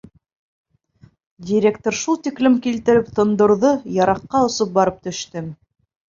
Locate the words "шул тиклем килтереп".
1.99-3.11